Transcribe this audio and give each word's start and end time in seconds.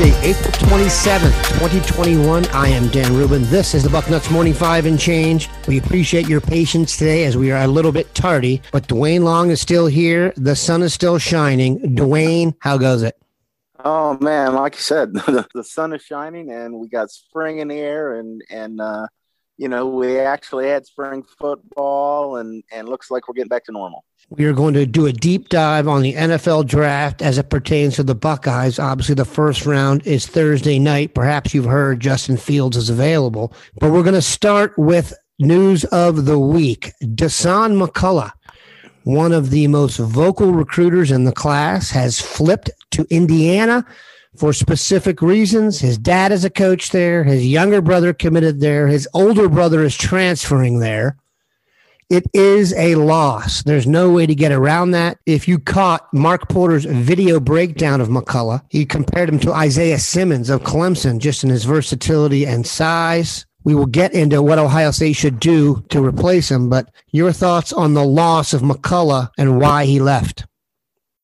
April 0.00 0.50
27th, 0.52 1.48
2021. 1.58 2.46
I 2.46 2.68
am 2.68 2.88
Dan 2.88 3.14
Rubin. 3.14 3.42
This 3.44 3.74
is 3.74 3.82
the 3.82 3.90
Bucknuts 3.90 4.30
Morning 4.30 4.54
Five 4.54 4.86
and 4.86 4.98
Change. 4.98 5.50
We 5.68 5.76
appreciate 5.76 6.26
your 6.26 6.40
patience 6.40 6.96
today 6.96 7.24
as 7.26 7.36
we 7.36 7.50
are 7.52 7.62
a 7.62 7.66
little 7.66 7.92
bit 7.92 8.14
tardy, 8.14 8.62
but 8.72 8.88
Duane 8.88 9.24
Long 9.24 9.50
is 9.50 9.60
still 9.60 9.86
here. 9.86 10.32
The 10.38 10.56
sun 10.56 10.82
is 10.82 10.94
still 10.94 11.18
shining. 11.18 11.94
Duane, 11.94 12.54
how 12.60 12.78
goes 12.78 13.02
it? 13.02 13.20
Oh 13.84 14.16
man, 14.22 14.54
like 14.54 14.76
you 14.76 14.80
said, 14.80 15.12
the, 15.12 15.46
the 15.54 15.64
sun 15.64 15.92
is 15.92 16.00
shining 16.00 16.50
and 16.50 16.78
we 16.78 16.88
got 16.88 17.10
spring 17.10 17.58
in 17.58 17.68
the 17.68 17.78
air 17.78 18.14
and 18.14 18.42
and 18.48 18.80
uh, 18.80 19.06
you 19.60 19.68
know 19.68 19.86
we 19.86 20.18
actually 20.18 20.68
had 20.68 20.86
spring 20.86 21.22
football 21.22 22.36
and 22.36 22.64
and 22.72 22.88
looks 22.88 23.10
like 23.10 23.28
we're 23.28 23.34
getting 23.34 23.50
back 23.50 23.64
to 23.64 23.72
normal. 23.72 24.04
We 24.30 24.46
are 24.46 24.54
going 24.54 24.72
to 24.74 24.86
do 24.86 25.04
a 25.04 25.12
deep 25.12 25.50
dive 25.50 25.86
on 25.86 26.00
the 26.00 26.14
NFL 26.14 26.66
draft 26.66 27.20
as 27.20 27.36
it 27.36 27.50
pertains 27.50 27.96
to 27.96 28.02
the 28.02 28.14
Buckeyes. 28.14 28.78
Obviously, 28.78 29.16
the 29.16 29.26
first 29.26 29.66
round 29.66 30.06
is 30.06 30.26
Thursday 30.26 30.78
night. 30.78 31.14
Perhaps 31.14 31.52
you've 31.52 31.66
heard 31.66 32.00
Justin 32.00 32.38
Fields 32.38 32.76
is 32.76 32.88
available, 32.88 33.52
but 33.80 33.90
we're 33.90 34.02
going 34.02 34.14
to 34.14 34.22
start 34.22 34.72
with 34.78 35.12
news 35.38 35.84
of 35.86 36.24
the 36.24 36.38
week. 36.38 36.92
Dasan 37.02 37.84
McCullough, 37.84 38.32
one 39.02 39.32
of 39.32 39.50
the 39.50 39.66
most 39.66 39.98
vocal 39.98 40.52
recruiters 40.52 41.10
in 41.10 41.24
the 41.24 41.32
class, 41.32 41.90
has 41.90 42.18
flipped 42.18 42.70
to 42.92 43.06
Indiana 43.10 43.84
for 44.36 44.52
specific 44.52 45.22
reasons. 45.22 45.80
His 45.80 45.98
dad 45.98 46.32
is 46.32 46.44
a 46.44 46.50
coach 46.50 46.90
there. 46.90 47.24
His 47.24 47.46
younger 47.46 47.80
brother 47.80 48.12
committed 48.12 48.60
there. 48.60 48.86
His 48.86 49.08
older 49.12 49.48
brother 49.48 49.82
is 49.82 49.96
transferring 49.96 50.78
there. 50.78 51.16
It 52.08 52.26
is 52.34 52.74
a 52.74 52.96
loss. 52.96 53.62
There's 53.62 53.86
no 53.86 54.10
way 54.10 54.26
to 54.26 54.34
get 54.34 54.50
around 54.50 54.90
that. 54.90 55.18
If 55.26 55.46
you 55.46 55.60
caught 55.60 56.12
Mark 56.12 56.48
Porter's 56.48 56.84
video 56.84 57.38
breakdown 57.38 58.00
of 58.00 58.08
McCullough, 58.08 58.62
he 58.68 58.84
compared 58.84 59.28
him 59.28 59.38
to 59.40 59.52
Isaiah 59.52 59.98
Simmons 59.98 60.50
of 60.50 60.62
Clemson 60.62 61.20
just 61.20 61.44
in 61.44 61.50
his 61.50 61.64
versatility 61.64 62.44
and 62.46 62.66
size. 62.66 63.46
We 63.62 63.76
will 63.76 63.86
get 63.86 64.12
into 64.12 64.42
what 64.42 64.58
Ohio 64.58 64.90
State 64.90 65.12
should 65.12 65.38
do 65.38 65.84
to 65.90 66.04
replace 66.04 66.50
him, 66.50 66.68
but 66.68 66.90
your 67.12 67.30
thoughts 67.30 67.72
on 67.72 67.94
the 67.94 68.04
loss 68.04 68.52
of 68.54 68.62
McCullough 68.62 69.30
and 69.38 69.60
why 69.60 69.84
he 69.84 70.00
left? 70.00 70.46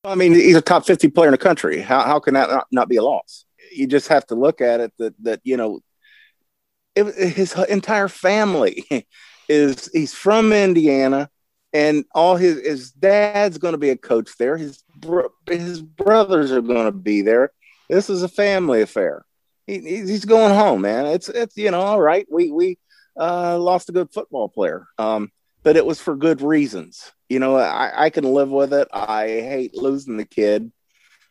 I 0.07 0.15
mean, 0.15 0.33
he's 0.33 0.55
a 0.55 0.61
top 0.61 0.85
50 0.85 1.09
player 1.09 1.27
in 1.27 1.33
the 1.33 1.37
country. 1.37 1.81
How, 1.81 2.01
how 2.03 2.19
can 2.19 2.33
that 2.35 2.49
not, 2.49 2.67
not 2.71 2.89
be 2.89 2.95
a 2.95 3.03
loss? 3.03 3.45
You 3.71 3.87
just 3.87 4.07
have 4.07 4.25
to 4.27 4.35
look 4.35 4.61
at 4.61 4.79
it 4.79 4.93
that, 4.97 5.13
that 5.23 5.41
you 5.43 5.57
know, 5.57 5.81
it, 6.95 7.13
his 7.15 7.53
entire 7.69 8.07
family 8.07 8.85
is 9.49 9.89
he's 9.93 10.13
from 10.13 10.53
Indiana, 10.53 11.29
and 11.73 12.05
all 12.15 12.37
his 12.37 12.65
his 12.65 12.91
dad's 12.91 13.57
going 13.57 13.73
to 13.73 13.77
be 13.77 13.89
a 13.89 13.97
coach 13.97 14.31
there. 14.37 14.57
His 14.57 14.83
bro- 14.95 15.33
his 15.47 15.81
brothers 15.81 16.51
are 16.51 16.61
going 16.61 16.85
to 16.85 16.91
be 16.91 17.21
there. 17.21 17.51
This 17.89 18.09
is 18.09 18.23
a 18.23 18.29
family 18.29 18.81
affair. 18.81 19.25
He, 19.67 19.79
he's 19.79 20.25
going 20.25 20.55
home, 20.55 20.81
man. 20.81 21.05
It's 21.07 21.29
it's 21.29 21.57
you 21.57 21.69
know 21.69 21.81
all 21.81 22.01
right. 22.01 22.25
We 22.31 22.51
we 22.51 22.77
uh, 23.19 23.59
lost 23.59 23.89
a 23.89 23.93
good 23.93 24.11
football 24.11 24.47
player, 24.47 24.87
um, 24.97 25.31
but 25.63 25.75
it 25.75 25.85
was 25.85 25.99
for 25.99 26.15
good 26.15 26.41
reasons. 26.41 27.11
You 27.29 27.39
know, 27.39 27.57
I, 27.57 28.05
I 28.05 28.09
can 28.09 28.23
live 28.23 28.49
with 28.49 28.73
it. 28.73 28.87
I 28.93 29.27
hate 29.27 29.75
losing 29.75 30.17
the 30.17 30.25
kid. 30.25 30.71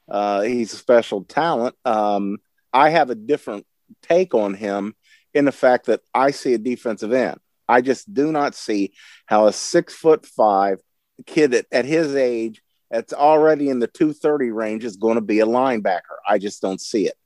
Uh, 0.09 0.43
he's 0.43 0.73
a 0.73 0.77
special 0.77 1.25
talent. 1.25 1.75
Um, 1.85 2.39
I 2.73 2.91
have 2.91 3.11
a 3.11 3.15
different 3.15 3.67
take 4.03 4.35
on 4.35 4.55
him 4.55 4.95
in 5.33 5.45
the 5.45 5.53
fact 5.53 5.87
that 5.87 6.01
I 6.15 6.31
see 6.31 6.55
a 6.55 6.59
defensive 6.59 7.13
end. 7.13 7.39
I 7.69 7.81
just 7.81 8.13
do 8.13 8.31
not 8.31 8.55
see 8.55 8.93
how 9.27 9.47
a 9.47 9.53
six 9.53 9.95
foot 9.95 10.27
five 10.27 10.81
kid 11.27 11.55
at, 11.55 11.67
at 11.73 11.85
his 11.85 12.15
age 12.15 12.63
that's 12.91 13.13
already 13.13 13.69
in 13.69 13.81
the 13.81 13.89
230 13.89 14.51
range 14.51 14.85
is 14.85 14.97
going 14.97 15.17
to 15.17 15.21
be 15.21 15.41
a 15.41 15.47
linebacker. 15.47 16.17
I 16.29 16.39
just 16.39 16.63
don't 16.63 16.81
see 16.81 17.07
it. 17.07 17.17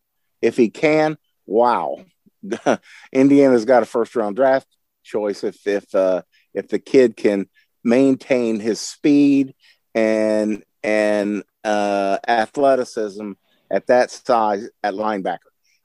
If 0.41 0.57
he 0.57 0.71
can, 0.71 1.19
wow. 1.47 2.05
Indiana's 3.13 3.67
got 3.67 3.83
a 3.83 3.87
first 3.87 4.17
round 4.17 4.37
draft 4.37 4.67
choice 5.03 5.45
if 5.45 5.67
if 5.67 5.95
uh, 5.95 6.23
if 6.55 6.69
the 6.69 6.79
kid 6.79 7.17
can 7.17 7.49
maintain 7.85 8.61
his 8.61 8.81
speed 8.81 9.55
and 9.95 10.63
and 10.83 11.43
uh, 11.65 12.19
athleticism 12.27 13.33
at 13.71 13.87
that 13.89 14.11
size 14.11 14.69
at 14.83 14.95
linebacker. 14.95 15.39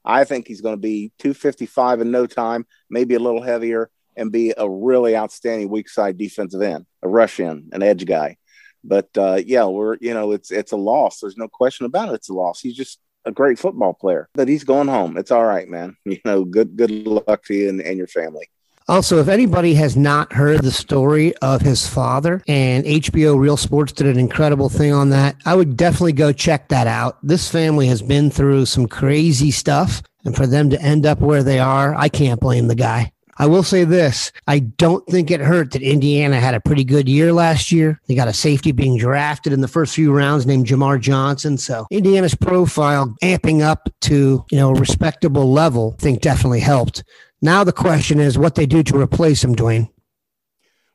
I 0.04 0.24
think 0.24 0.46
he's 0.46 0.60
going 0.60 0.76
to 0.76 0.80
be 0.80 1.12
255 1.18 2.00
in 2.00 2.10
no 2.10 2.26
time, 2.26 2.64
maybe 2.88 3.14
a 3.14 3.18
little 3.20 3.42
heavier 3.42 3.90
and 4.16 4.32
be 4.32 4.54
a 4.56 4.68
really 4.68 5.16
outstanding 5.16 5.68
weak 5.68 5.88
side 5.88 6.16
defensive 6.16 6.62
end, 6.62 6.86
a 7.02 7.08
rush 7.08 7.38
in, 7.40 7.68
an 7.72 7.82
edge 7.82 8.06
guy. 8.06 8.36
But 8.82 9.08
uh, 9.18 9.40
yeah, 9.44 9.66
we're 9.66 9.96
you 10.00 10.14
know 10.14 10.32
it's 10.32 10.50
it's 10.50 10.72
a 10.72 10.76
loss. 10.76 11.20
There's 11.20 11.36
no 11.36 11.48
question 11.48 11.86
about 11.86 12.10
it. 12.10 12.14
It's 12.14 12.28
a 12.28 12.34
loss. 12.34 12.60
He's 12.60 12.76
just 12.76 13.00
a 13.24 13.32
great 13.32 13.58
football 13.58 13.92
player, 13.92 14.28
but 14.34 14.46
he's 14.46 14.62
going 14.62 14.86
home. 14.86 15.16
It's 15.16 15.32
all 15.32 15.44
right, 15.44 15.68
man. 15.68 15.96
You 16.04 16.20
know, 16.24 16.44
good 16.44 16.76
good 16.76 16.90
luck 17.06 17.44
to 17.46 17.54
you 17.54 17.68
and, 17.68 17.80
and 17.80 17.98
your 17.98 18.06
family. 18.06 18.48
Also, 18.88 19.18
if 19.18 19.26
anybody 19.26 19.74
has 19.74 19.96
not 19.96 20.32
heard 20.32 20.62
the 20.62 20.70
story 20.70 21.36
of 21.38 21.60
his 21.60 21.88
father, 21.88 22.40
and 22.46 22.84
HBO 22.84 23.36
Real 23.36 23.56
Sports 23.56 23.92
did 23.92 24.06
an 24.06 24.16
incredible 24.16 24.68
thing 24.68 24.92
on 24.92 25.10
that, 25.10 25.34
I 25.44 25.56
would 25.56 25.76
definitely 25.76 26.12
go 26.12 26.32
check 26.32 26.68
that 26.68 26.86
out. 26.86 27.18
This 27.20 27.50
family 27.50 27.88
has 27.88 28.00
been 28.00 28.30
through 28.30 28.66
some 28.66 28.86
crazy 28.86 29.50
stuff, 29.50 30.02
and 30.24 30.36
for 30.36 30.46
them 30.46 30.70
to 30.70 30.80
end 30.80 31.04
up 31.04 31.20
where 31.20 31.42
they 31.42 31.58
are, 31.58 31.96
I 31.96 32.08
can't 32.08 32.40
blame 32.40 32.68
the 32.68 32.76
guy. 32.76 33.10
I 33.38 33.46
will 33.46 33.62
say 33.62 33.84
this. 33.84 34.32
I 34.46 34.60
don't 34.60 35.06
think 35.06 35.30
it 35.30 35.40
hurt 35.40 35.72
that 35.72 35.82
Indiana 35.82 36.40
had 36.40 36.54
a 36.54 36.60
pretty 36.60 36.84
good 36.84 37.08
year 37.08 37.32
last 37.32 37.70
year. 37.70 38.00
They 38.06 38.14
got 38.14 38.28
a 38.28 38.32
safety 38.32 38.72
being 38.72 38.96
drafted 38.96 39.52
in 39.52 39.60
the 39.60 39.68
first 39.68 39.94
few 39.94 40.12
rounds 40.12 40.46
named 40.46 40.66
Jamar 40.66 40.98
Johnson. 40.98 41.58
So 41.58 41.86
Indiana's 41.90 42.34
profile 42.34 43.14
amping 43.22 43.60
up 43.60 43.90
to, 44.02 44.44
you 44.50 44.56
know, 44.56 44.70
a 44.70 44.74
respectable 44.74 45.52
level, 45.52 45.96
I 45.98 46.02
think 46.02 46.22
definitely 46.22 46.60
helped. 46.60 47.04
Now 47.46 47.62
the 47.62 47.72
question 47.72 48.18
is 48.18 48.36
what 48.36 48.56
they 48.56 48.66
do 48.66 48.82
to 48.82 48.98
replace 48.98 49.44
him, 49.44 49.54
Duane. 49.54 49.88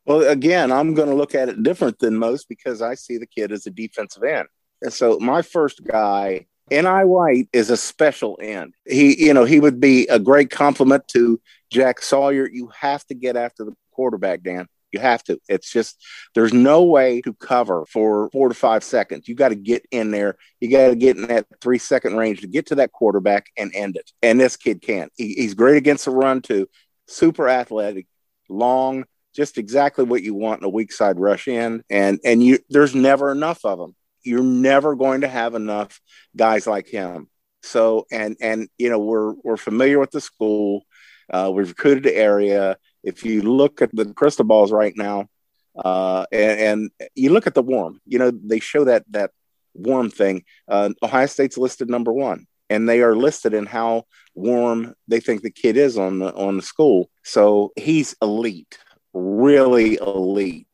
Well, 0.06 0.28
again, 0.28 0.70
I'm 0.70 0.94
going 0.96 1.08
to 1.08 1.16
look 1.16 1.34
at 1.34 1.48
it 1.48 1.64
different 1.64 2.00
than 2.00 2.18
most 2.18 2.50
because 2.50 2.82
I 2.82 2.96
see 2.96 3.18
the 3.18 3.26
kid 3.26 3.54
as 3.54 3.68
a 3.68 3.70
defensive 3.72 4.22
end. 4.24 4.50
And 4.82 4.92
so 4.92 5.18
my 5.20 5.44
first 5.44 5.82
guy 5.86 6.48
Enai 6.70 7.08
White 7.08 7.48
is 7.54 7.70
a 7.70 7.78
special 7.78 8.38
end. 8.42 8.74
He, 8.86 9.28
you 9.28 9.34
know, 9.34 9.46
he 9.46 9.62
would 9.62 9.80
be 9.80 10.08
a 10.08 10.20
great 10.20 10.50
compliment 10.50 11.08
to 11.14 11.40
Jack 11.70 12.02
Sawyer. 12.02 12.50
You 12.52 12.70
have 12.78 13.06
to 13.06 13.14
get 13.14 13.38
after 13.38 13.64
the 13.64 13.74
quarterback, 13.94 14.44
Dan. 14.44 14.68
You 14.92 15.00
have 15.00 15.24
to. 15.26 15.40
It's 15.48 15.72
just 15.72 16.04
there's 16.36 16.54
no 16.54 16.84
way 16.84 17.22
to 17.22 17.34
cover 17.34 17.86
for 17.86 18.30
four 18.32 18.50
to 18.50 18.56
five 18.56 18.84
seconds. 18.84 19.28
You 19.28 19.36
got 19.36 19.50
to 19.50 19.56
get 19.56 19.86
in 19.92 20.12
there. 20.12 20.38
You 20.60 20.70
got 20.70 20.90
to 20.90 20.96
get 20.96 21.18
in 21.18 21.28
that 21.28 21.48
three 21.62 21.78
second 21.78 22.18
range 22.18 22.42
to 22.42 22.48
get 22.48 22.68
to 22.68 22.76
that 22.76 22.92
quarterback 22.92 23.48
and 23.58 23.72
end 23.74 23.96
it. 23.96 24.12
And 24.22 24.40
this 24.40 24.58
kid 24.58 24.82
can. 24.82 25.10
He, 25.16 25.34
he's 25.34 25.54
great 25.54 25.78
against 25.78 26.06
the 26.06 26.12
run 26.12 26.42
too. 26.42 26.68
Super 27.08 27.48
athletic, 27.50 28.08
long, 28.50 29.06
just 29.36 29.58
exactly 29.58 30.04
what 30.04 30.24
you 30.24 30.34
want 30.34 30.62
in 30.62 30.66
a 30.66 30.70
weak 30.70 30.92
side 30.92 31.20
rush 31.20 31.48
in. 31.48 31.84
And 31.90 32.20
and 32.24 32.44
you 32.44 32.60
there's 32.70 32.96
never 32.96 33.32
enough 33.32 33.66
of 33.66 33.80
them. 33.80 33.96
You're 34.24 34.44
never 34.44 34.96
going 34.96 35.22
to 35.22 35.28
have 35.28 35.56
enough 35.56 36.00
guys 36.36 36.68
like 36.68 36.88
him. 36.88 37.30
So 37.64 38.06
and 38.12 38.38
and 38.42 38.70
you 38.78 38.90
know 38.90 39.00
we're 39.00 39.34
we're 39.44 39.58
familiar 39.58 40.00
with 40.00 40.12
the 40.12 40.22
school 40.22 40.86
uh, 41.32 41.50
we've 41.54 41.70
recruited 41.70 42.04
the 42.04 42.16
area. 42.16 42.78
If 43.04 43.26
you 43.26 43.42
look 43.42 43.82
at 43.82 43.94
the 43.94 44.14
crystal 44.14 44.46
balls 44.46 44.72
right 44.72 44.94
now, 44.96 45.28
uh, 45.76 46.26
and, 46.32 46.60
and, 46.60 47.10
you 47.16 47.32
look 47.32 47.48
at 47.48 47.54
the 47.54 47.62
warm, 47.62 48.02
you 48.06 48.20
know, 48.20 48.32
they 48.32 48.60
show 48.60 48.84
that 48.84 49.04
that 49.12 49.32
warm 49.74 50.10
thing. 50.10 50.44
Uh, 50.68 50.90
Ohio 51.02 51.26
State's 51.26 51.58
listed 51.58 51.90
number 51.90 52.12
one, 52.12 52.46
and 52.70 52.88
they 52.88 53.02
are 53.02 53.16
listed 53.16 53.54
in 53.54 53.66
how 53.66 54.06
warm 54.36 54.94
they 55.08 55.20
think 55.20 55.42
the 55.42 55.52
kid 55.52 55.78
is 55.78 55.98
on 55.98 56.20
the 56.20 56.34
on 56.36 56.58
the 56.58 56.64
school. 56.64 57.10
So 57.24 57.72
he's 57.76 58.16
elite, 58.22 58.78
really 59.14 59.96
elite. 59.96 60.68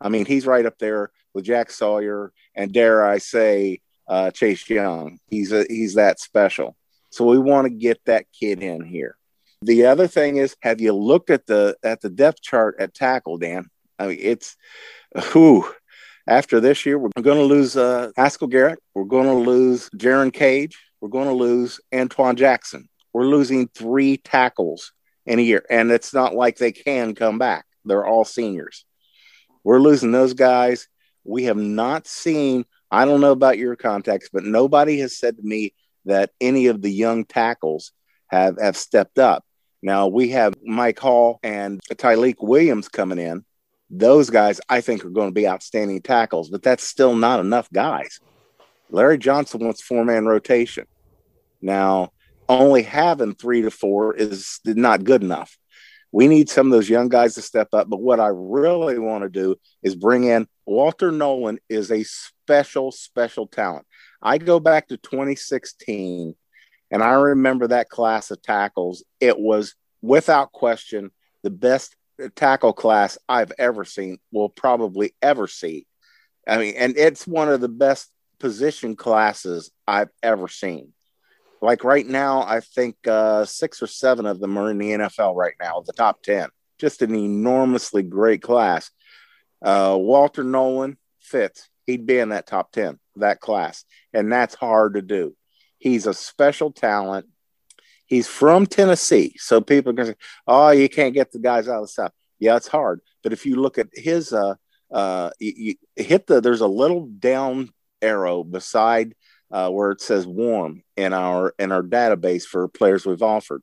I 0.00 0.08
mean, 0.10 0.26
he's 0.26 0.46
right 0.46 0.66
up 0.66 0.78
there 0.78 1.10
with 1.34 1.44
Jack 1.44 1.70
Sawyer 1.70 2.32
and 2.54 2.72
dare 2.72 3.04
I 3.04 3.18
say 3.18 3.80
uh, 4.06 4.30
Chase 4.30 4.68
Young. 4.68 5.18
He's 5.28 5.52
a, 5.52 5.64
he's 5.68 5.94
that 5.94 6.20
special. 6.20 6.76
So 7.10 7.24
we 7.24 7.38
want 7.38 7.66
to 7.66 7.70
get 7.70 8.00
that 8.06 8.26
kid 8.32 8.62
in 8.62 8.84
here. 8.84 9.17
The 9.62 9.86
other 9.86 10.06
thing 10.06 10.36
is, 10.36 10.56
have 10.60 10.80
you 10.80 10.92
looked 10.92 11.30
at 11.30 11.46
the 11.46 11.76
at 11.82 12.00
the 12.00 12.10
depth 12.10 12.42
chart 12.42 12.76
at 12.78 12.94
tackle, 12.94 13.38
Dan? 13.38 13.68
I 13.98 14.08
mean, 14.08 14.18
it's 14.20 14.56
who. 15.32 15.68
After 16.28 16.60
this 16.60 16.84
year, 16.84 16.98
we're 16.98 17.08
going 17.22 17.38
to 17.38 17.44
lose 17.44 17.74
uh, 17.74 18.10
Haskell 18.14 18.48
Garrett. 18.48 18.80
We're 18.94 19.04
going 19.04 19.26
to 19.26 19.50
lose 19.50 19.88
Jerron 19.96 20.30
Cage. 20.30 20.78
We're 21.00 21.08
going 21.08 21.28
to 21.28 21.32
lose 21.32 21.80
Antwuan 21.90 22.36
Jackson. 22.36 22.86
We're 23.14 23.24
losing 23.24 23.68
three 23.68 24.18
tackles 24.18 24.92
in 25.24 25.38
a 25.38 25.42
year, 25.42 25.64
and 25.70 25.90
it's 25.90 26.12
not 26.12 26.34
like 26.34 26.58
they 26.58 26.70
can 26.70 27.14
come 27.14 27.38
back. 27.38 27.64
They're 27.86 28.06
all 28.06 28.26
seniors. 28.26 28.84
We're 29.64 29.80
losing 29.80 30.12
those 30.12 30.34
guys. 30.34 30.86
We 31.24 31.44
have 31.44 31.56
not 31.56 32.06
seen. 32.06 32.66
I 32.90 33.06
don't 33.06 33.22
know 33.22 33.32
about 33.32 33.58
your 33.58 33.74
contacts, 33.74 34.28
but 34.32 34.44
nobody 34.44 34.98
has 35.00 35.16
said 35.16 35.38
to 35.38 35.42
me 35.42 35.72
that 36.04 36.30
any 36.40 36.66
of 36.66 36.82
the 36.82 36.92
young 36.92 37.24
tackles 37.24 37.92
have 38.28 38.58
have 38.60 38.76
stepped 38.76 39.18
up. 39.18 39.44
Now 39.82 40.08
we 40.08 40.30
have 40.30 40.54
Mike 40.64 40.98
Hall 40.98 41.38
and 41.42 41.80
Tyleik 41.92 42.36
Williams 42.40 42.88
coming 42.88 43.18
in. 43.18 43.44
Those 43.90 44.28
guys, 44.28 44.60
I 44.68 44.80
think, 44.80 45.04
are 45.04 45.10
going 45.10 45.28
to 45.28 45.34
be 45.34 45.48
outstanding 45.48 46.02
tackles, 46.02 46.50
but 46.50 46.62
that's 46.62 46.84
still 46.84 47.14
not 47.14 47.40
enough 47.40 47.70
guys. 47.72 48.20
Larry 48.90 49.18
Johnson 49.18 49.64
wants 49.64 49.82
four 49.82 50.04
man 50.04 50.26
rotation. 50.26 50.86
Now, 51.60 52.12
only 52.48 52.82
having 52.82 53.34
three 53.34 53.62
to 53.62 53.70
four 53.70 54.14
is 54.14 54.60
not 54.64 55.04
good 55.04 55.22
enough. 55.22 55.56
We 56.10 56.26
need 56.26 56.48
some 56.48 56.66
of 56.66 56.72
those 56.72 56.88
young 56.88 57.08
guys 57.08 57.34
to 57.34 57.42
step 57.42 57.68
up. 57.72 57.88
But 57.90 58.00
what 58.00 58.20
I 58.20 58.28
really 58.28 58.98
want 58.98 59.24
to 59.24 59.28
do 59.28 59.56
is 59.82 59.94
bring 59.94 60.24
in 60.24 60.48
Walter 60.64 61.12
Nolen 61.12 61.58
is 61.68 61.92
a 61.92 62.04
special, 62.04 62.90
special 62.92 63.46
talent. 63.46 63.86
I 64.22 64.38
go 64.38 64.58
back 64.58 64.88
to 64.88 64.96
2016 64.96 66.34
and 66.90 67.02
I 67.02 67.12
remember 67.12 67.68
that 67.68 67.88
class 67.88 68.30
of 68.30 68.42
tackles. 68.42 69.04
It 69.20 69.38
was 69.38 69.74
without 70.00 70.52
question 70.52 71.10
the 71.42 71.50
best 71.50 71.96
tackle 72.34 72.72
class 72.72 73.18
I've 73.28 73.52
ever 73.58 73.84
seen, 73.84 74.18
will 74.32 74.48
probably 74.48 75.14
ever 75.22 75.46
see. 75.46 75.86
I 76.46 76.58
mean, 76.58 76.74
and 76.76 76.96
it's 76.96 77.26
one 77.26 77.48
of 77.48 77.60
the 77.60 77.68
best 77.68 78.10
position 78.38 78.96
classes 78.96 79.70
I've 79.86 80.10
ever 80.22 80.48
seen. 80.48 80.92
Like 81.60 81.84
right 81.84 82.06
now, 82.06 82.42
I 82.42 82.60
think 82.60 82.96
uh, 83.06 83.44
six 83.44 83.82
or 83.82 83.86
seven 83.86 84.26
of 84.26 84.40
them 84.40 84.56
are 84.56 84.70
in 84.70 84.78
the 84.78 84.90
NFL 84.90 85.34
right 85.34 85.54
now, 85.60 85.82
the 85.84 85.92
top 85.92 86.22
10. 86.22 86.48
Just 86.78 87.02
an 87.02 87.14
enormously 87.14 88.02
great 88.02 88.42
class. 88.42 88.90
Uh, 89.60 89.96
Walter 89.98 90.44
Nolen 90.44 90.96
fits. 91.20 91.68
He'd 91.86 92.06
be 92.06 92.18
in 92.18 92.28
that 92.28 92.46
top 92.46 92.70
10, 92.72 92.98
that 93.16 93.40
class. 93.40 93.84
And 94.12 94.30
that's 94.30 94.54
hard 94.54 94.94
to 94.94 95.02
do. 95.02 95.34
He's 95.78 96.06
a 96.06 96.14
special 96.14 96.70
talent. 96.72 97.26
He's 98.06 98.26
from 98.26 98.66
Tennessee. 98.66 99.34
So 99.38 99.60
people 99.60 99.90
are 99.90 99.94
going 99.94 100.06
to 100.06 100.12
say, 100.12 100.18
oh, 100.46 100.70
you 100.70 100.88
can't 100.88 101.14
get 101.14 101.30
the 101.30 101.38
guys 101.38 101.68
out 101.68 101.76
of 101.76 101.82
the 101.82 101.88
South. 101.88 102.12
Yeah, 102.38 102.56
it's 102.56 102.68
hard. 102.68 103.00
But 103.22 103.32
if 103.32 103.44
you 103.46 103.56
look 103.56 103.78
at 103.78 103.88
his, 103.92 104.32
uh, 104.32 104.54
uh, 104.92 105.30
you, 105.38 105.52
you 105.96 106.04
hit 106.04 106.26
the, 106.26 106.40
there's 106.40 106.60
a 106.60 106.66
little 106.66 107.06
down 107.06 107.70
arrow 108.00 108.44
beside 108.44 109.14
uh, 109.50 109.70
where 109.70 109.90
it 109.90 110.00
says 110.00 110.26
warm 110.26 110.82
in 110.96 111.12
our 111.12 111.54
in 111.58 111.72
our 111.72 111.82
database 111.82 112.44
for 112.44 112.68
players 112.68 113.06
we've 113.06 113.22
offered, 113.22 113.62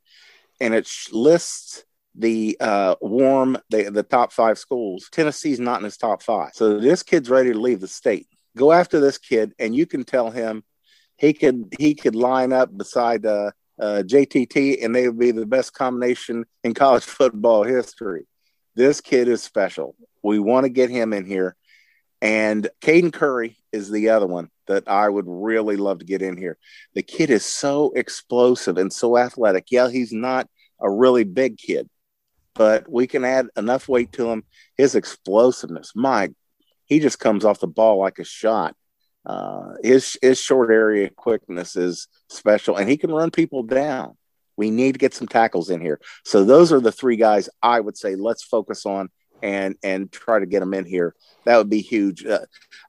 and 0.59 0.73
it 0.73 0.89
lists 1.11 1.83
the 2.15 2.57
uh, 2.59 2.95
warm 3.01 3.57
the 3.69 3.89
the 3.89 4.03
top 4.03 4.31
five 4.31 4.57
schools. 4.57 5.09
Tennessee's 5.11 5.59
not 5.59 5.79
in 5.79 5.85
his 5.85 5.97
top 5.97 6.23
five, 6.23 6.51
so 6.53 6.79
this 6.79 7.03
kid's 7.03 7.29
ready 7.29 7.51
to 7.51 7.59
leave 7.59 7.81
the 7.81 7.87
state. 7.87 8.27
Go 8.57 8.71
after 8.71 8.99
this 8.99 9.17
kid, 9.17 9.53
and 9.59 9.75
you 9.75 9.85
can 9.85 10.03
tell 10.03 10.31
him 10.31 10.63
he 11.17 11.33
could 11.33 11.73
he 11.77 11.95
could 11.95 12.15
line 12.15 12.53
up 12.53 12.75
beside 12.75 13.25
uh, 13.25 13.51
uh, 13.79 14.03
JTT, 14.05 14.83
and 14.83 14.95
they 14.95 15.07
would 15.07 15.19
be 15.19 15.31
the 15.31 15.45
best 15.45 15.73
combination 15.73 16.45
in 16.63 16.73
college 16.73 17.03
football 17.05 17.63
history. 17.63 18.27
This 18.75 19.01
kid 19.01 19.27
is 19.27 19.41
special. 19.41 19.95
We 20.21 20.39
want 20.39 20.65
to 20.65 20.69
get 20.69 20.89
him 20.89 21.13
in 21.13 21.25
here. 21.25 21.55
And 22.21 22.69
Caden 22.81 23.13
Curry 23.13 23.57
is 23.71 23.91
the 23.91 24.09
other 24.09 24.25
one 24.25 24.49
that 24.67 24.87
I 24.87 25.07
would 25.07 25.25
really 25.27 25.77
love 25.77 25.99
to 25.99 26.05
get 26.05 26.21
in 26.21 26.37
here. 26.37 26.57
The 26.93 27.03
kid 27.03 27.29
is 27.29 27.45
so 27.45 27.91
explosive 27.95 28.77
and 28.77 28.91
so 28.91 29.17
athletic. 29.17 29.65
Yeah, 29.69 29.89
he's 29.89 30.11
not 30.11 30.47
a 30.81 30.89
really 30.89 31.23
big 31.23 31.57
kid, 31.57 31.89
but 32.53 32.89
we 32.89 33.05
can 33.05 33.23
add 33.23 33.47
enough 33.55 33.87
weight 33.87 34.11
to 34.13 34.29
him. 34.29 34.43
His 34.77 34.95
explosiveness, 34.95 35.91
my, 35.95 36.29
he 36.85 36.99
just 36.99 37.19
comes 37.19 37.45
off 37.45 37.59
the 37.59 37.67
ball 37.67 37.99
like 37.99 38.19
a 38.19 38.23
shot. 38.23 38.75
Uh, 39.25 39.73
his 39.83 40.17
his 40.21 40.39
short 40.39 40.69
area 40.69 41.09
quickness 41.09 41.75
is 41.75 42.07
special, 42.29 42.75
and 42.75 42.89
he 42.89 42.97
can 42.97 43.11
run 43.11 43.31
people 43.31 43.63
down. 43.63 44.15
We 44.57 44.71
need 44.71 44.93
to 44.93 44.99
get 44.99 45.13
some 45.13 45.27
tackles 45.27 45.69
in 45.69 45.81
here. 45.81 45.99
So 46.23 46.45
those 46.45 46.71
are 46.71 46.79
the 46.79 46.91
three 46.91 47.17
guys 47.17 47.49
I 47.61 47.79
would 47.79 47.97
say 47.97 48.15
let's 48.15 48.43
focus 48.43 48.85
on 48.85 49.09
and 49.41 49.75
and 49.83 50.11
try 50.11 50.39
to 50.39 50.45
get 50.45 50.59
them 50.59 50.73
in 50.73 50.85
here. 50.85 51.15
That 51.45 51.57
would 51.57 51.69
be 51.69 51.81
huge. 51.81 52.25
Uh, 52.25 52.45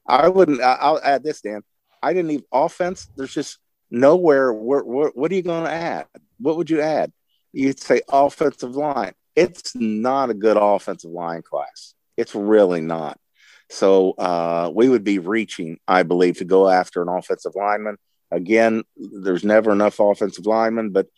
I 0.07 0.29
wouldn't. 0.29 0.61
I'll 0.61 1.01
add 1.03 1.23
this, 1.23 1.41
Dan. 1.41 1.63
I 2.03 2.13
didn't 2.13 2.31
even 2.31 2.45
offense. 2.53 3.09
There's 3.17 3.35
just 3.35 3.59
nowhere. 3.91 4.53
Where, 4.53 4.85
where, 4.85 5.11
what 5.15 5.33
are 5.33 5.35
you 5.35 5.43
going 5.43 5.65
to 5.65 5.71
add? 5.71 6.07
What 6.39 6.57
would 6.57 6.71
you 6.71 6.81
add? 6.81 7.13
You'd 7.53 7.81
say 7.81 8.03
offensive 8.11 8.77
line. 8.77 9.15
It's 9.35 9.75
not 9.75 10.31
a 10.31 10.35
good 10.35 10.57
offensive 10.57 11.11
line 11.11 11.43
class. 11.43 11.95
It's 12.17 12.35
really 12.35 12.81
not. 12.81 13.19
So 13.69 14.13
uh, 14.13 14.71
we 14.75 14.89
would 14.89 15.05
be 15.05 15.19
reaching, 15.19 15.79
I 15.89 16.03
believe, 16.03 16.39
to 16.39 16.45
go 16.45 16.69
after 16.69 17.03
an 17.03 17.09
offensive 17.09 17.53
lineman. 17.55 17.97
Again, 18.31 18.83
there's 18.97 19.45
never 19.45 19.73
enough 19.73 19.99
offensive 19.99 20.47
linemen, 20.47 20.91
but 20.91 21.09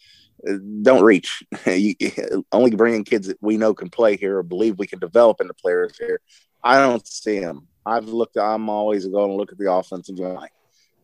don't 0.82 1.04
reach. 1.04 1.42
you, 1.66 1.94
only 2.52 2.70
bringing 2.70 3.04
kids 3.04 3.26
that 3.28 3.38
we 3.40 3.56
know 3.56 3.74
can 3.74 3.90
play 3.90 4.16
here 4.16 4.38
or 4.38 4.42
believe 4.42 4.78
we 4.78 4.86
can 4.86 4.98
develop 4.98 5.40
into 5.40 5.54
players 5.54 5.96
here. 5.98 6.20
I 6.62 6.78
don't 6.78 7.06
see 7.06 7.38
them. 7.38 7.68
I've 7.84 8.06
looked. 8.06 8.36
I'm 8.36 8.68
always 8.68 9.06
going 9.06 9.30
to 9.30 9.36
look 9.36 9.52
at 9.52 9.58
the 9.58 9.72
offensive 9.72 10.18
like, 10.18 10.52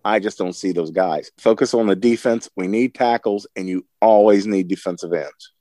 I 0.05 0.19
just 0.19 0.37
don't 0.37 0.53
see 0.53 0.73
those 0.73 0.91
guys. 0.91 1.31
Focus 1.39 1.73
on 1.73 1.87
the 1.87 1.97
defense. 1.97 2.51
We 2.57 2.67
need 2.67 2.95
tackles, 2.95 3.47
and 3.57 3.69
you 3.69 3.87
always 4.03 4.47
need 4.47 4.69
defensive 4.69 5.13
ends 5.15 5.53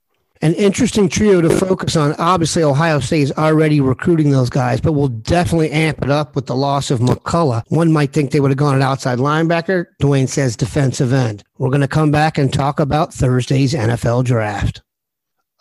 an 0.44 0.54
interesting 0.56 1.08
trio 1.08 1.40
to 1.40 1.50
focus 1.50 1.96
on. 1.96 2.14
Obviously, 2.16 2.64
Ohio 2.64 3.00
State 3.00 3.22
is 3.22 3.32
already 3.32 3.80
recruiting 3.80 4.30
those 4.30 4.50
guys, 4.50 4.82
but 4.82 4.92
we'll 4.92 5.08
definitely 5.08 5.72
amp 5.72 6.04
it 6.04 6.10
up 6.10 6.36
with 6.36 6.48
the 6.48 6.56
loss 6.56 6.92
of 6.92 7.00
McCullough. 7.00 7.64
One 7.70 7.94
might 7.94 8.12
think 8.12 8.32
they 8.32 8.42
would 8.42 8.52
have 8.52 8.58
gone 8.58 8.76
an 8.76 8.82
outside 8.82 9.20
linebacker. 9.20 9.86
Duane 10.00 10.28
says 10.28 10.58
defensive 10.58 11.14
end. 11.14 11.44
We're 11.58 11.70
going 11.70 11.80
to 11.80 11.88
come 11.88 12.12
back 12.12 12.38
and 12.38 12.52
talk 12.52 12.82
about 12.82 13.14
Thursday's 13.14 13.74
NFL 13.74 14.26
draft. 14.26 14.82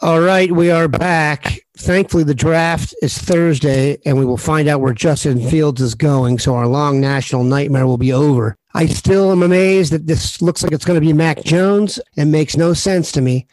All 0.01 0.21
right, 0.21 0.51
we 0.51 0.73
are 0.73 0.89
back. 0.89 1.61
Thankfully, 1.79 2.25
the 2.25 2.35
draft 2.35 2.93
is 3.03 3.17
Thursday, 3.17 3.99
and 4.05 4.19
we 4.19 4.25
will 4.25 4.37
find 4.37 4.67
out 4.67 4.81
where 4.81 4.93
Justin 4.93 5.49
Fields 5.49 5.81
is 5.81 5.95
going. 5.95 6.41
So 6.41 6.57
our 6.57 6.67
long 6.67 7.01
national 7.01 7.45
nightmare 7.45 7.87
will 7.87 7.99
be 7.99 8.13
over. 8.13 8.57
I 8.75 8.87
still 8.87 9.31
am 9.31 9.45
amazed 9.45 9.93
that 9.93 10.09
this 10.09 10.43
looks 10.43 10.65
like 10.65 10.73
it's 10.73 10.85
going 10.85 11.01
to 11.01 11.07
be 11.07 11.13
Mac 11.13 11.45
Jones. 11.45 12.01
It 12.17 12.25
makes 12.25 12.57
no 12.57 12.73
sense 12.73 13.13
to 13.13 13.21
me. 13.21 13.47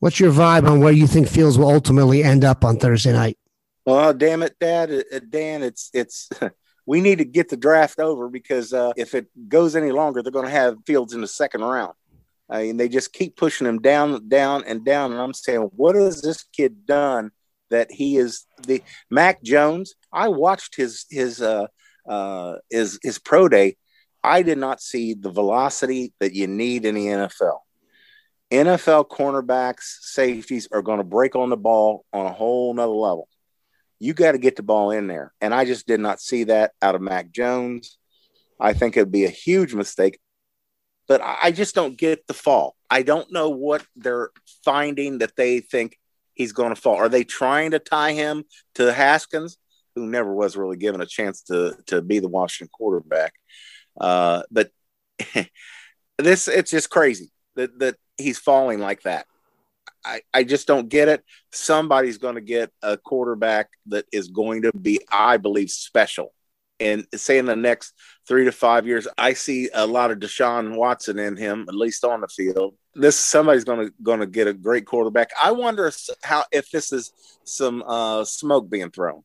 What's 0.00 0.20
your 0.20 0.32
vibe 0.32 0.68
on 0.68 0.80
where 0.80 0.92
you 0.92 1.06
think 1.06 1.28
Fields 1.28 1.58
will 1.58 1.70
ultimately 1.70 2.22
end 2.22 2.44
up 2.44 2.64
on 2.64 2.76
Thursday 2.76 3.12
night? 3.12 3.38
Well, 3.84 4.12
damn 4.12 4.42
it, 4.42 4.56
Dad, 4.58 4.90
uh, 4.90 5.20
Dan, 5.28 5.62
it's 5.62 5.90
it's. 5.94 6.28
we 6.86 7.00
need 7.00 7.18
to 7.18 7.24
get 7.24 7.48
the 7.48 7.56
draft 7.56 7.98
over 7.98 8.28
because 8.28 8.72
uh, 8.72 8.92
if 8.96 9.14
it 9.14 9.26
goes 9.48 9.74
any 9.74 9.90
longer, 9.90 10.22
they're 10.22 10.32
going 10.32 10.46
to 10.46 10.50
have 10.50 10.76
Fields 10.86 11.12
in 11.12 11.20
the 11.20 11.26
second 11.26 11.62
round. 11.62 11.92
I 12.48 12.62
mean, 12.62 12.76
they 12.76 12.88
just 12.88 13.12
keep 13.12 13.36
pushing 13.36 13.66
him 13.66 13.80
down, 13.80 14.28
down, 14.28 14.62
and 14.64 14.84
down. 14.84 15.12
And 15.12 15.20
I'm 15.20 15.34
saying, 15.34 15.70
what 15.74 15.96
has 15.96 16.22
this 16.22 16.44
kid 16.44 16.86
done 16.86 17.32
that 17.70 17.90
he 17.90 18.16
is 18.16 18.46
the 18.66 18.82
Mac 19.10 19.42
Jones? 19.42 19.94
I 20.12 20.28
watched 20.28 20.76
his 20.76 21.06
his 21.10 21.42
uh, 21.42 21.66
uh, 22.08 22.54
his 22.70 23.00
his 23.02 23.18
pro 23.18 23.48
day. 23.48 23.76
I 24.22 24.42
did 24.42 24.58
not 24.58 24.80
see 24.80 25.14
the 25.14 25.30
velocity 25.30 26.12
that 26.20 26.34
you 26.34 26.46
need 26.46 26.84
in 26.84 26.94
the 26.94 27.06
NFL. 27.06 27.58
NFL 28.50 29.08
cornerbacks, 29.08 29.98
safeties 30.00 30.68
are 30.70 30.82
going 30.82 30.98
to 30.98 31.04
break 31.04 31.34
on 31.34 31.50
the 31.50 31.56
ball 31.56 32.04
on 32.12 32.26
a 32.26 32.32
whole 32.32 32.72
nother 32.74 32.92
level. 32.92 33.28
You 33.98 34.14
got 34.14 34.32
to 34.32 34.38
get 34.38 34.56
the 34.56 34.62
ball 34.62 34.90
in 34.90 35.06
there. 35.06 35.32
And 35.40 35.54
I 35.54 35.64
just 35.64 35.86
did 35.86 36.00
not 36.00 36.20
see 36.20 36.44
that 36.44 36.72
out 36.80 36.94
of 36.94 37.00
Mac 37.00 37.32
Jones. 37.32 37.98
I 38.60 38.72
think 38.72 38.96
it'd 38.96 39.10
be 39.10 39.24
a 39.24 39.30
huge 39.30 39.74
mistake, 39.74 40.18
but 41.08 41.20
I 41.22 41.50
just 41.50 41.74
don't 41.74 41.96
get 41.96 42.26
the 42.26 42.34
fall. 42.34 42.76
I 42.88 43.02
don't 43.02 43.32
know 43.32 43.50
what 43.50 43.84
they're 43.96 44.30
finding 44.64 45.18
that 45.18 45.36
they 45.36 45.60
think 45.60 45.98
he's 46.34 46.52
going 46.52 46.74
to 46.74 46.80
fall. 46.80 46.96
Are 46.96 47.08
they 47.08 47.24
trying 47.24 47.72
to 47.72 47.78
tie 47.78 48.12
him 48.12 48.44
to 48.76 48.92
Haskins, 48.92 49.58
who 49.94 50.06
never 50.06 50.32
was 50.32 50.56
really 50.56 50.76
given 50.76 51.00
a 51.00 51.06
chance 51.06 51.42
to, 51.42 51.76
to 51.86 52.00
be 52.00 52.20
the 52.20 52.28
Washington 52.28 52.70
quarterback? 52.72 53.34
Uh, 54.00 54.42
but 54.50 54.70
this, 56.18 56.48
it's 56.48 56.70
just 56.70 56.90
crazy 56.90 57.32
that, 57.56 57.78
that 57.80 57.96
he's 58.16 58.38
falling 58.38 58.78
like 58.78 59.02
that. 59.02 59.26
I, 60.04 60.20
I 60.32 60.44
just 60.44 60.66
don't 60.66 60.88
get 60.88 61.08
it. 61.08 61.24
Somebody's 61.50 62.18
going 62.18 62.36
to 62.36 62.40
get 62.40 62.70
a 62.82 62.96
quarterback 62.96 63.70
that 63.86 64.06
is 64.12 64.28
going 64.28 64.62
to 64.62 64.72
be, 64.72 65.00
I 65.10 65.36
believe, 65.36 65.70
special. 65.70 66.32
And 66.78 67.06
say 67.14 67.38
in 67.38 67.46
the 67.46 67.56
next 67.56 67.94
three 68.28 68.44
to 68.44 68.52
five 68.52 68.86
years, 68.86 69.08
I 69.18 69.32
see 69.32 69.70
a 69.72 69.86
lot 69.86 70.10
of 70.10 70.18
Deshaun 70.18 70.76
Watson 70.76 71.18
in 71.18 71.36
him, 71.36 71.64
at 71.68 71.74
least 71.74 72.04
on 72.04 72.20
the 72.20 72.28
field. 72.28 72.74
This 72.94 73.16
somebody's 73.16 73.64
going 73.64 73.86
to 73.86 73.94
going 74.02 74.20
to 74.20 74.26
get 74.26 74.46
a 74.46 74.52
great 74.52 74.86
quarterback. 74.86 75.30
I 75.42 75.52
wonder 75.52 75.90
how 76.22 76.44
if 76.52 76.70
this 76.70 76.92
is 76.92 77.12
some 77.44 77.82
uh, 77.86 78.24
smoke 78.24 78.70
being 78.70 78.90
thrown. 78.90 79.22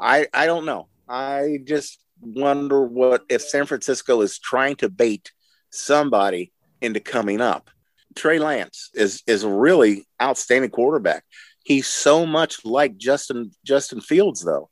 I 0.00 0.26
I 0.32 0.46
don't 0.46 0.64
know. 0.64 0.88
I 1.08 1.58
just 1.64 2.00
wonder 2.20 2.82
what 2.82 3.24
if 3.28 3.42
San 3.42 3.66
Francisco 3.66 4.20
is 4.20 4.38
trying 4.38 4.76
to 4.76 4.88
bait 4.88 5.32
somebody 5.70 6.52
into 6.80 7.00
coming 7.00 7.40
up 7.40 7.70
Trey 8.18 8.38
Lance 8.38 8.90
is 8.94 9.22
is 9.26 9.44
a 9.44 9.48
really 9.48 10.06
outstanding 10.20 10.70
quarterback. 10.70 11.24
He's 11.64 11.86
so 11.86 12.26
much 12.26 12.64
like 12.64 12.96
Justin 12.96 13.52
Justin 13.64 14.00
Fields 14.00 14.44
though, 14.44 14.70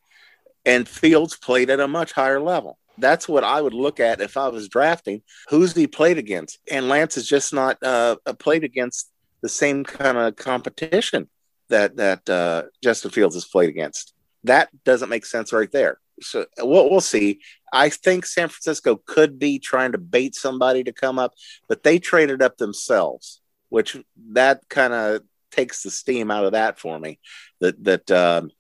and 0.65 0.89
Fields 0.89 1.37
played 1.37 1.71
at 1.71 1.81
a 1.81 1.89
much 1.89 2.13
higher 2.13 2.41
level. 2.41 2.79
That's 2.99 3.29
what 3.29 3.45
I 3.45 3.61
would 3.61 3.75
look 3.75 4.01
at 4.01 4.21
if 4.21 4.37
I 4.37 4.49
was 4.49 4.69
drafting. 4.69 5.23
Who's 5.49 5.75
he 5.75 5.87
played 5.87 6.19
against? 6.19 6.59
And 6.71 6.89
Lance 6.89 7.17
is 7.17 7.29
just 7.29 7.53
not 7.53 7.83
uh, 7.83 8.17
played 8.39 8.65
against 8.65 9.11
the 9.43 9.49
same 9.51 9.85
kind 9.85 10.17
of 10.17 10.37
competition 10.37 11.29
that 11.69 11.97
that 11.97 12.29
uh, 12.29 12.65
Justin 12.83 13.11
Fields 13.11 13.37
has 13.37 13.45
played 13.45 13.69
against. 13.69 14.15
That 14.45 14.71
doesn't 14.85 15.09
make 15.09 15.27
sense 15.27 15.53
right 15.53 15.71
there. 15.71 15.99
So 16.21 16.47
we'll, 16.59 16.91
we'll 16.91 17.01
see. 17.01 17.41
I 17.73 17.89
think 17.89 18.27
San 18.27 18.49
Francisco 18.49 19.01
could 19.05 19.39
be 19.39 19.59
trying 19.59 19.93
to 19.93 19.99
bait 19.99 20.35
somebody 20.35 20.85
to 20.85 20.93
come 20.93 21.19
up, 21.19 21.35
but 21.69 21.83
they 21.83 21.99
traded 21.99 22.43
up 22.43 22.57
themselves, 22.57 23.41
which 23.69 23.97
that 24.33 24.63
kind 24.69 24.93
of 24.93 25.23
takes 25.51 25.83
the 25.83 25.91
steam 25.91 26.31
out 26.31 26.45
of 26.45 26.53
that 26.53 26.79
for 26.79 26.99
me. 26.99 27.19
That 27.61 27.83
that 27.85 28.11
um, 28.11 28.51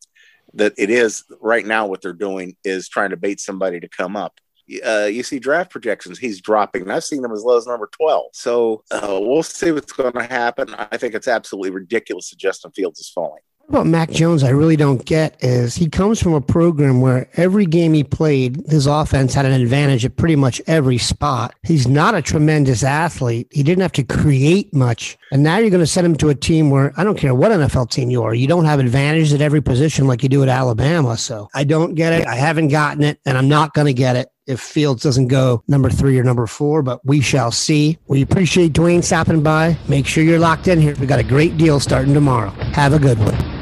that 0.54 0.74
it 0.76 0.90
is 0.90 1.24
right 1.40 1.64
now 1.64 1.86
what 1.86 2.02
they're 2.02 2.12
doing 2.12 2.56
is 2.64 2.88
trying 2.88 3.10
to 3.10 3.16
bait 3.16 3.40
somebody 3.40 3.80
to 3.80 3.88
come 3.88 4.16
up. 4.16 4.38
Uh, 4.84 5.04
you 5.04 5.22
see 5.22 5.38
draft 5.38 5.70
projections, 5.70 6.18
he's 6.18 6.40
dropping. 6.40 6.82
And 6.82 6.92
I've 6.92 7.04
seen 7.04 7.24
him 7.24 7.30
as 7.30 7.44
low 7.44 7.56
as 7.56 7.68
number 7.68 7.88
12. 7.92 8.24
So 8.32 8.82
uh, 8.90 9.20
we'll 9.22 9.44
see 9.44 9.70
what's 9.70 9.92
going 9.92 10.14
to 10.14 10.24
happen. 10.24 10.74
I 10.74 10.96
think 10.96 11.14
it's 11.14 11.28
absolutely 11.28 11.70
ridiculous 11.70 12.30
that 12.30 12.38
Justin 12.38 12.72
Fields 12.72 12.98
is 12.98 13.08
falling 13.08 13.42
about 13.68 13.86
Mac 13.86 14.10
Jones, 14.10 14.42
I 14.42 14.50
really 14.50 14.76
don't 14.76 15.04
get 15.04 15.36
is 15.42 15.74
he 15.74 15.88
comes 15.88 16.22
from 16.22 16.34
a 16.34 16.40
program 16.40 17.00
where 17.00 17.28
every 17.34 17.66
game 17.66 17.92
he 17.94 18.04
played, 18.04 18.62
his 18.68 18.86
offense 18.86 19.34
had 19.34 19.44
an 19.44 19.60
advantage 19.60 20.04
at 20.04 20.16
pretty 20.16 20.36
much 20.36 20.62
every 20.66 20.98
spot. 20.98 21.54
He's 21.64 21.88
not 21.88 22.14
a 22.14 22.22
tremendous 22.22 22.82
athlete. 22.82 23.48
He 23.50 23.62
didn't 23.62 23.82
have 23.82 23.92
to 23.92 24.04
create 24.04 24.72
much. 24.72 25.18
And 25.32 25.42
now 25.42 25.58
you're 25.58 25.70
going 25.70 25.80
to 25.80 25.86
send 25.86 26.06
him 26.06 26.16
to 26.16 26.28
a 26.28 26.34
team 26.34 26.70
where 26.70 26.92
I 26.96 27.04
don't 27.04 27.18
care 27.18 27.34
what 27.34 27.50
NFL 27.50 27.90
team 27.90 28.10
you 28.10 28.22
are, 28.22 28.34
you 28.34 28.46
don't 28.46 28.64
have 28.64 28.78
advantages 28.78 29.32
at 29.32 29.40
every 29.40 29.60
position 29.60 30.06
like 30.06 30.22
you 30.22 30.28
do 30.28 30.42
at 30.42 30.48
Alabama. 30.48 31.16
So 31.16 31.48
I 31.54 31.64
don't 31.64 31.94
get 31.94 32.12
it. 32.12 32.26
I 32.26 32.36
haven't 32.36 32.68
gotten 32.68 33.02
it, 33.02 33.20
and 33.26 33.36
I'm 33.36 33.48
not 33.48 33.74
going 33.74 33.86
to 33.86 33.94
get 33.94 34.16
it 34.16 34.28
if 34.46 34.60
Fields 34.60 35.02
doesn't 35.02 35.26
go 35.26 35.62
number 35.66 35.90
three 35.90 36.18
or 36.18 36.22
number 36.22 36.46
four, 36.46 36.82
but 36.82 37.04
we 37.04 37.20
shall 37.20 37.50
see. 37.50 37.98
We 38.06 38.22
appreciate 38.22 38.72
Duane 38.72 39.02
stopping 39.02 39.42
by. 39.42 39.76
Make 39.88 40.06
sure 40.06 40.22
you're 40.22 40.38
locked 40.38 40.68
in 40.68 40.80
here. 40.80 40.94
We 41.00 41.06
got 41.06 41.18
a 41.18 41.24
great 41.24 41.56
deal 41.56 41.80
starting 41.80 42.14
tomorrow. 42.14 42.50
Have 42.72 42.92
a 42.92 42.98
good 42.98 43.18
one. 43.18 43.55